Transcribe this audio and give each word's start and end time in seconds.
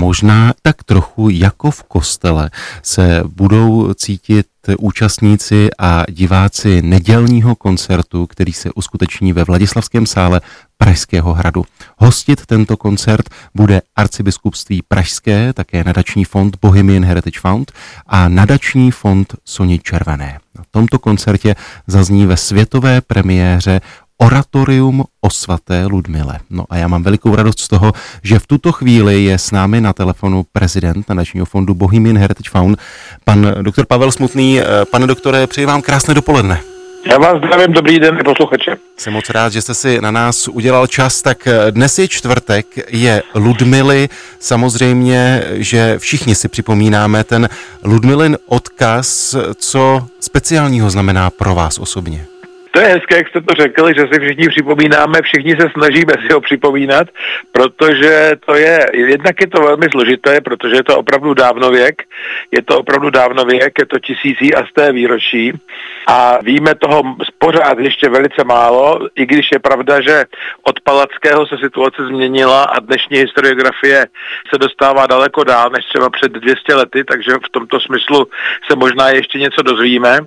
možná 0.00 0.52
tak 0.62 0.84
trochu 0.84 1.28
jako 1.28 1.70
v 1.70 1.82
kostele 1.82 2.50
se 2.82 3.22
budou 3.36 3.94
cítit 3.94 4.46
účastníci 4.78 5.68
a 5.78 6.04
diváci 6.10 6.82
nedělního 6.82 7.54
koncertu, 7.54 8.26
který 8.26 8.52
se 8.52 8.70
uskuteční 8.74 9.32
ve 9.32 9.44
Vladislavském 9.44 10.06
sále 10.06 10.40
Pražského 10.78 11.34
hradu. 11.34 11.64
Hostit 11.98 12.46
tento 12.46 12.76
koncert 12.76 13.28
bude 13.54 13.82
arcibiskupství 13.96 14.82
Pražské, 14.88 15.52
také 15.52 15.84
nadační 15.84 16.24
fond 16.24 16.56
Bohemian 16.62 17.04
Heritage 17.04 17.40
Fund 17.40 17.72
a 18.06 18.28
nadační 18.28 18.90
fond 18.90 19.34
Soni 19.44 19.78
Červené. 19.78 20.40
Na 20.58 20.64
tomto 20.70 20.98
koncertě 20.98 21.56
zazní 21.86 22.26
ve 22.26 22.36
světové 22.36 23.00
premiéře 23.00 23.80
Oratorium 24.22 25.04
o 25.20 25.30
svaté 25.30 25.86
Ludmile. 25.86 26.38
No 26.50 26.64
a 26.70 26.76
já 26.76 26.88
mám 26.88 27.02
velikou 27.02 27.36
radost 27.36 27.60
z 27.60 27.68
toho, 27.68 27.92
že 28.22 28.38
v 28.38 28.46
tuto 28.46 28.72
chvíli 28.72 29.24
je 29.24 29.38
s 29.38 29.50
námi 29.50 29.80
na 29.80 29.92
telefonu 29.92 30.44
prezident 30.52 31.08
nadačního 31.08 31.46
fondu 31.46 31.74
Bohemian 31.74 32.18
Heritage 32.18 32.50
Fund, 32.50 32.78
pan 33.24 33.54
doktor 33.62 33.86
Pavel 33.86 34.12
Smutný. 34.12 34.60
Pane 34.90 35.06
doktore, 35.06 35.46
přeji 35.46 35.66
vám 35.66 35.82
krásné 35.82 36.14
dopoledne. 36.14 36.60
Já 37.10 37.18
vás 37.18 37.38
zdravím, 37.38 37.72
dobrý 37.72 37.98
den 37.98 38.18
i 38.20 38.24
posluchače. 38.24 38.76
Jsem 38.96 39.12
moc 39.12 39.30
rád, 39.30 39.52
že 39.52 39.62
jste 39.62 39.74
si 39.74 40.00
na 40.00 40.10
nás 40.10 40.48
udělal 40.48 40.86
čas, 40.86 41.22
tak 41.22 41.48
dnes 41.70 41.98
je 41.98 42.08
čtvrtek, 42.08 42.66
je 42.88 43.22
Ludmily, 43.34 44.08
samozřejmě, 44.40 45.44
že 45.52 45.98
všichni 45.98 46.34
si 46.34 46.48
připomínáme 46.48 47.24
ten 47.24 47.48
Ludmilin 47.84 48.38
odkaz, 48.46 49.36
co 49.54 50.06
speciálního 50.20 50.90
znamená 50.90 51.30
pro 51.30 51.54
vás 51.54 51.78
osobně. 51.78 52.26
To 52.70 52.80
je 52.80 52.86
hezké, 52.86 53.16
jak 53.16 53.28
jste 53.28 53.40
to 53.40 53.54
řekli, 53.54 53.94
že 53.96 54.00
si 54.12 54.20
všichni 54.20 54.48
připomínáme, 54.48 55.22
všichni 55.22 55.56
se 55.56 55.68
snažíme 55.72 56.12
si 56.12 56.32
ho 56.32 56.40
připomínat, 56.40 57.08
protože 57.52 58.32
to 58.46 58.54
je, 58.54 58.86
jednak 58.94 59.40
je 59.40 59.46
to 59.46 59.60
velmi 59.60 59.86
složité, 59.90 60.40
protože 60.40 60.76
je 60.76 60.84
to 60.84 60.98
opravdu 60.98 61.34
dávnověk, 61.34 62.02
je 62.50 62.62
to 62.62 62.78
opravdu 62.78 63.10
dávnověk, 63.10 63.78
je 63.78 63.86
to 63.86 63.98
tisící 63.98 64.54
a 64.54 64.66
z 64.66 64.72
té 64.72 64.92
výročí 64.92 65.52
a 66.06 66.38
víme 66.42 66.74
toho 66.74 67.02
pořád 67.38 67.78
ještě 67.78 68.08
velice 68.08 68.44
málo, 68.44 69.00
i 69.14 69.26
když 69.26 69.48
je 69.52 69.58
pravda, 69.58 70.00
že 70.00 70.24
od 70.62 70.80
Palackého 70.80 71.46
se 71.46 71.58
situace 71.58 72.06
změnila 72.06 72.62
a 72.62 72.80
dnešní 72.80 73.18
historiografie 73.18 74.06
se 74.52 74.58
dostává 74.58 75.06
daleko 75.06 75.44
dál 75.44 75.70
než 75.70 75.84
třeba 75.84 76.10
před 76.10 76.32
200 76.32 76.74
lety, 76.74 77.04
takže 77.04 77.32
v 77.32 77.50
tomto 77.50 77.80
smyslu 77.80 78.26
se 78.70 78.76
možná 78.76 79.08
ještě 79.08 79.38
něco 79.38 79.62
dozvíme. 79.62 80.18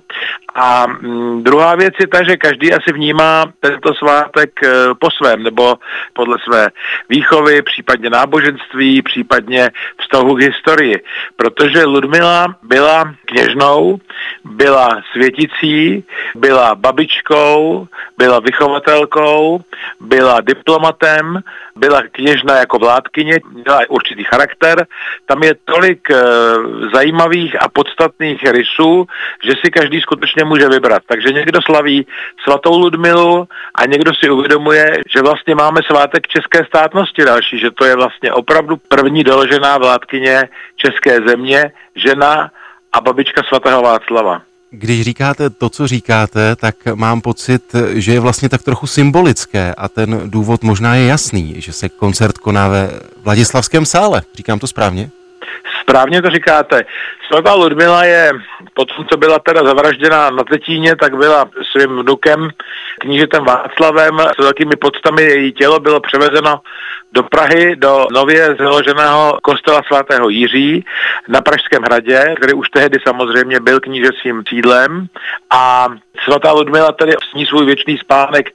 A 0.54 0.86
mm, 0.86 1.42
druhá 1.42 1.74
věc 1.74 1.94
je 2.00 2.06
ta, 2.06 2.22
že 2.22 2.33
každý 2.36 2.72
asi 2.72 2.92
vnímá 2.92 3.52
tento 3.60 3.94
svátek 3.94 4.50
eh, 4.62 4.68
po 4.98 5.10
svém, 5.10 5.42
nebo 5.42 5.76
podle 6.12 6.38
své 6.44 6.68
výchovy, 7.08 7.62
případně 7.62 8.10
náboženství, 8.10 9.02
případně 9.02 9.70
vztahu 10.00 10.36
k 10.36 10.40
historii. 10.40 11.02
Protože 11.36 11.84
Ludmila 11.84 12.56
byla 12.62 13.14
kněžnou, 13.24 13.98
byla 14.44 15.02
světicí, 15.12 16.04
byla 16.34 16.74
babičkou, 16.74 17.86
byla 18.18 18.40
vychovatelkou, 18.40 19.60
byla 20.00 20.40
diplomatem, 20.40 21.42
byla 21.76 22.02
kněžna 22.12 22.56
jako 22.56 22.78
vládkyně, 22.78 23.40
měla 23.50 23.80
určitý 23.88 24.24
charakter. 24.24 24.86
Tam 25.26 25.42
je 25.42 25.54
tolik 25.64 26.10
e, 26.10 26.16
zajímavých 26.94 27.62
a 27.62 27.68
podstatných 27.68 28.42
rysů, 28.42 29.06
že 29.44 29.52
si 29.64 29.70
každý 29.70 30.00
skutečně 30.00 30.44
může 30.44 30.68
vybrat. 30.68 31.02
Takže 31.06 31.32
někdo 31.32 31.62
slaví 31.62 32.06
svatou 32.44 32.78
Ludmilu 32.78 33.48
a 33.74 33.86
někdo 33.86 34.14
si 34.14 34.30
uvědomuje, 34.30 34.92
že 35.14 35.22
vlastně 35.22 35.54
máme 35.54 35.80
svátek 35.86 36.26
české 36.26 36.64
státnosti 36.64 37.24
další, 37.24 37.58
že 37.58 37.70
to 37.70 37.84
je 37.84 37.96
vlastně 37.96 38.32
opravdu 38.32 38.76
první 38.88 39.24
doložená 39.24 39.78
vládkyně 39.78 40.48
české 40.76 41.28
země, 41.28 41.72
žena 41.96 42.50
a 42.92 43.00
babička 43.00 43.42
svatého 43.48 43.82
Václava. 43.82 44.42
Když 44.70 45.02
říkáte 45.02 45.50
to, 45.50 45.68
co 45.68 45.86
říkáte, 45.86 46.56
tak 46.56 46.74
mám 46.94 47.20
pocit, 47.20 47.62
že 47.94 48.12
je 48.12 48.20
vlastně 48.20 48.48
tak 48.48 48.62
trochu 48.62 48.86
symbolické 48.86 49.74
a 49.74 49.88
ten 49.88 50.30
důvod 50.30 50.62
možná 50.62 50.94
je 50.94 51.06
jasný, 51.06 51.54
že 51.58 51.72
se 51.72 51.88
koncert 51.88 52.38
koná 52.38 52.68
ve 52.68 52.90
Vladislavském 53.22 53.86
sále. 53.86 54.22
Říkám 54.34 54.58
to 54.58 54.66
správně? 54.66 55.10
Správně 55.84 56.22
to 56.22 56.30
říkáte. 56.30 56.84
Svatá 57.26 57.54
Ludmila 57.54 58.04
je, 58.04 58.32
potom 58.74 59.06
co 59.06 59.16
byla 59.16 59.38
teda 59.38 59.64
zavražděna 59.64 60.30
na 60.30 60.44
Tetíně, 60.44 60.96
tak 60.96 61.16
byla 61.16 61.50
svým 61.72 61.98
vnukem, 61.98 62.48
knížetem 63.00 63.44
Václavem, 63.44 64.18
s 64.18 64.38
velkými 64.38 64.76
podstami 64.76 65.22
její 65.22 65.52
tělo 65.52 65.80
bylo 65.80 66.00
převezeno 66.00 66.60
do 67.12 67.22
Prahy, 67.22 67.76
do 67.76 68.06
nově 68.12 68.56
založeného 68.58 69.38
kostela 69.42 69.82
svatého 69.86 70.28
Jiří 70.28 70.84
na 71.28 71.40
Pražském 71.40 71.82
hradě, 71.82 72.34
který 72.36 72.52
už 72.52 72.68
tehdy 72.68 72.98
samozřejmě 73.06 73.60
byl 73.60 73.80
knížecím 73.80 74.42
sídlem 74.48 75.06
a 75.50 75.88
svatá 76.24 76.52
Ludmila 76.52 76.92
tedy 76.92 77.12
sní 77.30 77.46
svůj 77.46 77.66
věčný 77.66 77.98
spánek 77.98 78.50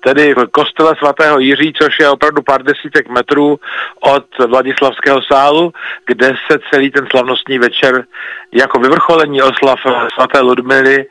tedy 0.00 0.34
v 0.34 0.46
kostele 0.46 0.96
svatého 0.96 1.38
Jiří, 1.38 1.72
což 1.82 1.98
je 2.00 2.08
opravdu 2.08 2.42
pár 2.42 2.62
desítek 2.62 3.08
metrů 3.08 3.60
od 4.00 4.24
Vladislavského 4.48 5.22
sálu, 5.22 5.72
kde 6.06 6.34
se 6.50 6.58
celý 6.72 6.90
ten 6.90 7.06
slavnostní 7.10 7.58
večer 7.58 8.04
jako 8.52 8.78
vyvrcholení 8.78 9.42
oslav 9.42 9.78
svaté 10.14 10.40
Ludmily 10.40 11.06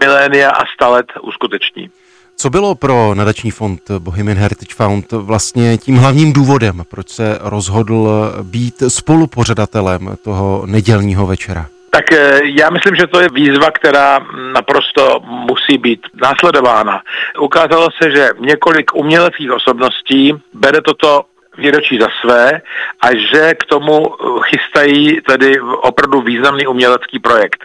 milénia 0.00 0.50
a 0.50 0.66
stalet 0.74 1.06
uskuteční. 1.22 1.90
Co 2.36 2.50
bylo 2.50 2.74
pro 2.74 3.14
nadační 3.14 3.50
fond 3.50 3.80
Bohemian 3.98 4.38
Heritage 4.38 4.74
Fund 4.74 5.12
vlastně 5.12 5.78
tím 5.78 5.96
hlavním 5.96 6.32
důvodem, 6.32 6.82
proč 6.90 7.08
se 7.08 7.38
rozhodl 7.40 8.08
být 8.42 8.74
spolupořadatelem 8.88 10.16
toho 10.24 10.62
nedělního 10.66 11.26
večera? 11.26 11.66
Tak 11.90 12.12
eh, 12.12 12.40
já 12.44 12.70
myslím, 12.70 12.96
že 12.96 13.06
to 13.06 13.20
je 13.20 13.28
výzva, 13.34 13.70
která 13.70 14.26
naprosto 14.52 15.20
musí 15.24 15.78
být 15.78 16.00
následována. 16.22 17.02
Ukázalo 17.40 17.88
se, 18.02 18.10
že 18.10 18.28
několik 18.40 18.94
uměleckých 18.94 19.52
osobností 19.52 20.34
bere 20.54 20.80
toto 20.82 21.24
výročí 21.58 21.98
za 21.98 22.08
své 22.20 22.60
a 23.02 23.14
že 23.14 23.54
k 23.54 23.64
tomu 23.64 24.14
chystají 24.42 25.20
tedy 25.20 25.60
opravdu 25.60 26.20
významný 26.20 26.66
umělecký 26.66 27.18
projekt. 27.18 27.64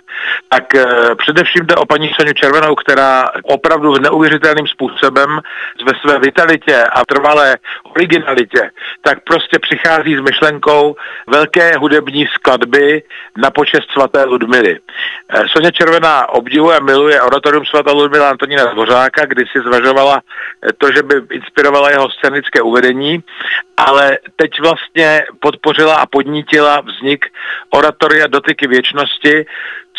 Tak 0.49 0.75
e, 0.75 0.85
především 1.15 1.65
jde 1.65 1.75
o 1.75 1.85
paní 1.85 2.09
Soniu 2.09 2.33
Červenou, 2.33 2.75
která 2.75 3.29
opravdu 3.43 3.93
neuvěřitelným 3.99 4.67
způsobem 4.67 5.41
ve 5.85 5.91
své 6.01 6.19
vitalitě 6.19 6.83
a 6.83 7.05
trvalé 7.05 7.57
originalitě, 7.83 8.71
tak 9.01 9.23
prostě 9.23 9.59
přichází 9.59 10.15
s 10.15 10.21
myšlenkou 10.21 10.95
velké 11.27 11.77
hudební 11.77 12.27
skladby 12.27 13.03
na 13.37 13.51
počest 13.51 13.91
svaté 13.91 14.23
Ludmily. 14.23 14.79
E, 15.29 15.47
Sonia 15.47 15.71
Červená 15.71 16.29
obdivuje 16.29 16.77
a 16.77 16.83
miluje 16.83 17.21
oratorium 17.21 17.65
svaté 17.65 17.91
Ludmila 17.91 18.29
Antonína 18.29 18.65
Dvořáka, 18.65 19.25
kdy 19.25 19.43
si 19.51 19.59
zvažovala 19.59 20.21
to, 20.77 20.91
že 20.91 21.03
by 21.03 21.21
inspirovala 21.31 21.89
jeho 21.89 22.09
scénické 22.09 22.61
uvedení 22.61 23.23
ale 23.77 24.17
teď 24.35 24.51
vlastně 24.61 25.25
podpořila 25.39 25.95
a 25.95 26.05
podnítila 26.05 26.81
vznik 26.81 27.25
oratoria 27.69 28.27
Dotyky 28.27 28.67
věčnosti, 28.67 29.45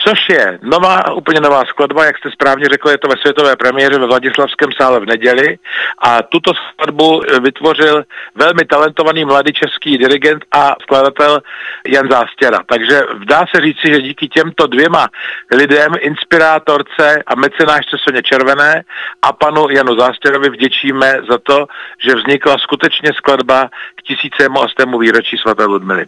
což 0.05 0.29
je 0.29 0.59
nová, 0.63 1.13
úplně 1.13 1.41
nová 1.41 1.65
skladba, 1.65 2.05
jak 2.05 2.19
jste 2.19 2.31
správně 2.31 2.69
řekl, 2.69 2.89
je 2.89 2.99
to 2.99 3.09
ve 3.09 3.17
světové 3.21 3.57
premiéře 3.57 3.99
ve 3.99 4.07
Vladislavském 4.07 4.73
sále 4.73 5.01
v 5.01 5.07
neděli 5.07 5.59
a 5.99 6.23
tuto 6.23 6.53
skladbu 6.55 7.23
vytvořil 7.43 8.05
velmi 8.35 8.65
talentovaný 8.65 9.25
mladý 9.25 9.53
český 9.53 9.99
dirigent 9.99 10.45
a 10.53 10.75
skladatel 10.83 11.43
Jan 11.87 12.09
Zástěra. 12.11 12.59
Takže 12.67 13.01
dá 13.25 13.45
se 13.55 13.61
říci, 13.61 13.89
že 13.89 14.03
díky 14.03 14.29
těmto 14.29 14.67
dvěma 14.67 15.09
lidem, 15.51 15.93
inspirátorce 16.01 17.23
a 17.27 17.35
mecenášce 17.35 17.97
Soně 17.99 18.23
Červené 18.23 18.85
a 19.23 19.33
panu 19.33 19.71
Janu 19.71 19.99
Zástěrovi 19.99 20.51
vděčíme 20.51 21.21
za 21.31 21.39
to, 21.39 21.67
že 22.05 22.15
vznikla 22.15 22.59
skutečně 22.59 23.13
skladba 23.13 23.69
k 23.95 24.03
tisícému 24.03 24.63
a 24.63 24.69
stému 24.69 24.99
výročí 24.99 25.37
svaté 25.37 25.65
Ludmily. 25.65 26.07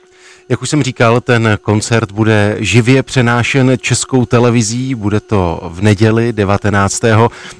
Jak 0.50 0.62
už 0.62 0.70
jsem 0.70 0.82
říkal, 0.82 1.20
ten 1.20 1.58
koncert 1.62 2.12
bude 2.12 2.56
živě 2.58 3.02
přenášen 3.02 3.76
českou 3.80 4.26
televizí, 4.26 4.94
bude 4.94 5.20
to 5.20 5.60
v 5.62 5.82
neděli 5.82 6.32
19. 6.32 7.02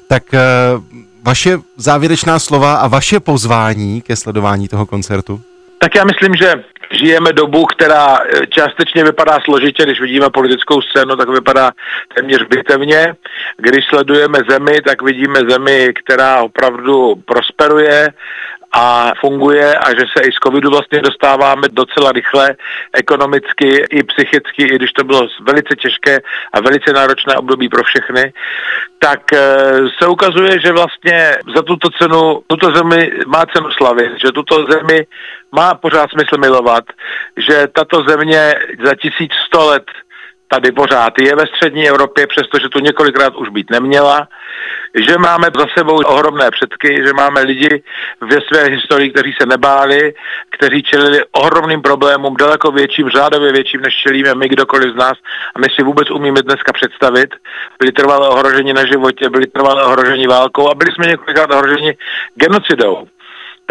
Tak 0.07 0.33
eh, 0.33 0.39
vaše 1.23 1.57
závěrečná 1.77 2.39
slova 2.39 2.75
a 2.75 2.87
vaše 2.87 3.19
pozvání 3.19 4.01
ke 4.01 4.15
sledování 4.15 4.67
toho 4.67 4.85
koncertu? 4.85 5.41
Tak 5.79 5.95
já 5.95 6.03
myslím, 6.03 6.35
že 6.35 6.63
žijeme 6.91 7.33
dobu, 7.33 7.65
která 7.65 8.17
eh, 8.17 8.47
částečně 8.47 9.03
vypadá 9.03 9.37
složitě, 9.43 9.83
když 9.83 10.01
vidíme 10.01 10.29
politickou 10.29 10.81
scénu, 10.81 11.15
tak 11.15 11.29
vypadá 11.29 11.71
téměř 12.15 12.43
bitevně. 12.49 13.15
Když 13.57 13.85
sledujeme 13.85 14.39
zemi, 14.49 14.81
tak 14.85 15.01
vidíme 15.01 15.39
zemi, 15.49 15.93
která 16.03 16.41
opravdu 16.41 17.15
prosperuje 17.25 18.09
a 18.71 19.11
funguje 19.21 19.75
a 19.75 19.89
že 19.89 20.05
se 20.17 20.23
i 20.27 20.31
z 20.31 20.35
covidu 20.43 20.69
vlastně 20.69 21.01
dostáváme 21.01 21.67
docela 21.71 22.11
rychle 22.11 22.55
ekonomicky 22.93 23.83
i 23.89 24.03
psychicky, 24.03 24.63
i 24.63 24.75
když 24.75 24.91
to 24.91 25.03
bylo 25.03 25.27
velice 25.41 25.75
těžké 25.75 26.19
a 26.53 26.61
velice 26.61 26.93
náročné 26.93 27.35
období 27.35 27.69
pro 27.69 27.83
všechny, 27.83 28.33
tak 28.99 29.33
eh, 29.33 29.39
se 30.01 30.07
ukazuje, 30.07 30.59
že 30.59 30.71
vlastně 30.71 31.37
za 31.55 31.61
tuto 31.61 31.89
cenu, 31.89 32.41
tuto 32.47 32.71
zemi 32.71 33.11
má 33.27 33.45
cenu 33.55 33.71
slavit, 33.71 34.11
že 34.11 34.31
tuto 34.31 34.65
zemi 34.69 35.07
má 35.51 35.75
pořád 35.75 36.09
smysl 36.09 36.37
milovat, 36.37 36.83
že 37.37 37.67
tato 37.73 38.03
země 38.07 38.55
za 38.85 38.95
1100 38.95 39.65
let 39.65 39.83
tady 40.51 40.71
pořád 40.71 41.13
je 41.21 41.35
ve 41.35 41.47
střední 41.47 41.89
Evropě, 41.89 42.27
přestože 42.27 42.69
tu 42.69 42.79
několikrát 42.79 43.35
už 43.35 43.49
být 43.49 43.69
neměla, 43.69 44.27
že 45.07 45.17
máme 45.17 45.47
za 45.59 45.65
sebou 45.77 45.95
ohromné 45.95 46.51
předky, 46.51 47.03
že 47.05 47.13
máme 47.13 47.41
lidi 47.41 47.83
ve 48.21 48.37
své 48.47 48.63
historii, 48.63 49.11
kteří 49.11 49.35
se 49.41 49.45
nebáli, 49.45 50.13
kteří 50.49 50.83
čelili 50.83 51.19
ohromným 51.31 51.81
problémům, 51.81 52.37
daleko 52.37 52.71
větším, 52.71 53.09
řádově 53.09 53.51
větším, 53.51 53.81
než 53.81 53.95
čelíme 53.95 54.35
my, 54.35 54.49
kdokoliv 54.49 54.93
z 54.93 54.95
nás. 54.95 55.17
A 55.55 55.59
my 55.59 55.67
si 55.75 55.83
vůbec 55.83 56.11
umíme 56.11 56.41
dneska 56.41 56.73
představit. 56.73 57.29
Byli 57.79 57.91
trvalé 57.91 58.29
ohroženi 58.29 58.73
na 58.73 58.85
životě, 58.85 59.29
byli 59.29 59.47
trvalé 59.47 59.83
ohroženi 59.83 60.27
válkou 60.27 60.71
a 60.71 60.75
byli 60.75 60.91
jsme 60.91 61.05
několikrát 61.05 61.53
ohroženi 61.53 61.97
genocidou. 62.35 63.07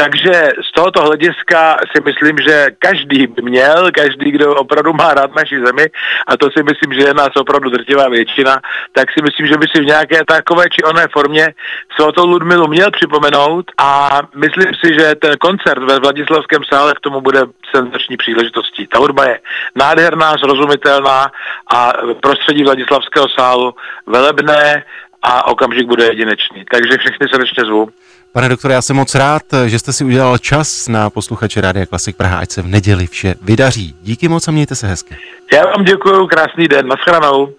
Takže 0.00 0.48
z 0.68 0.72
tohoto 0.72 1.02
hlediska 1.02 1.76
si 1.92 2.02
myslím, 2.04 2.36
že 2.38 2.66
každý 2.78 3.26
by 3.26 3.42
měl, 3.42 3.90
každý, 3.94 4.30
kdo 4.30 4.54
opravdu 4.54 4.92
má 4.92 5.14
rád 5.14 5.34
naši 5.34 5.60
zemi, 5.66 5.86
a 6.26 6.36
to 6.36 6.50
si 6.50 6.62
myslím, 6.62 6.92
že 6.94 7.08
je 7.08 7.14
nás 7.14 7.28
opravdu 7.36 7.70
drtivá 7.70 8.08
většina, 8.08 8.60
tak 8.92 9.12
si 9.12 9.22
myslím, 9.22 9.46
že 9.46 9.56
by 9.58 9.66
si 9.74 9.82
v 9.82 9.86
nějaké 9.86 10.18
takové 10.26 10.64
či 10.70 10.82
oné 10.82 11.06
formě 11.12 11.54
svatou 11.96 12.26
Ludmilu 12.26 12.68
měl 12.68 12.90
připomenout 12.90 13.70
a 13.78 14.20
myslím 14.34 14.70
si, 14.84 14.94
že 14.98 15.14
ten 15.14 15.32
koncert 15.40 15.82
ve 15.82 15.98
Vladislavském 15.98 16.64
sále 16.64 16.94
k 16.94 17.00
tomu 17.00 17.20
bude 17.20 17.40
senzační 17.74 18.16
příležitostí. 18.16 18.86
Ta 18.86 18.98
hudba 18.98 19.24
je 19.24 19.40
nádherná, 19.74 20.34
zrozumitelná 20.42 21.30
a 21.74 21.92
prostředí 22.22 22.64
Vladislavského 22.64 23.26
sálu 23.28 23.74
velebné 24.06 24.84
a 25.22 25.46
okamžik 25.46 25.86
bude 25.86 26.04
jedinečný. 26.04 26.64
Takže 26.70 26.98
všechny 26.98 27.26
srdečně 27.28 27.64
zvu. 27.64 27.88
Pane 28.32 28.48
doktore, 28.48 28.74
já 28.74 28.82
jsem 28.82 28.96
moc 28.96 29.14
rád, 29.14 29.42
že 29.66 29.78
jste 29.78 29.92
si 29.92 30.04
udělal 30.04 30.38
čas 30.38 30.88
na 30.88 31.10
posluchače 31.10 31.60
Rádia 31.60 31.86
Klasik 31.86 32.16
Praha, 32.16 32.38
ať 32.38 32.50
se 32.50 32.62
v 32.62 32.66
neděli 32.68 33.06
vše 33.06 33.34
vydaří. 33.42 33.94
Díky 34.02 34.28
moc 34.28 34.48
a 34.48 34.50
mějte 34.50 34.74
se 34.74 34.86
hezky. 34.86 35.16
Já 35.52 35.64
vám 35.64 35.84
děkuji, 35.84 36.26
krásný 36.26 36.68
den, 36.68 36.86
nashledanou. 36.88 37.54